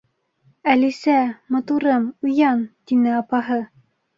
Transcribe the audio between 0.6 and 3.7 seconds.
—Әлисә, матурым, уян! —тине апаһы.